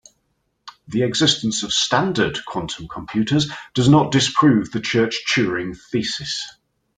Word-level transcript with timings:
The 0.87 1.03
existence 1.03 1.61
of 1.61 1.71
"standard" 1.71 2.43
quantum 2.47 2.87
computers 2.87 3.51
does 3.75 3.87
not 3.87 4.11
disprove 4.11 4.71
the 4.71 4.79
Church-Turing 4.81 5.77
thesis. 5.91 6.55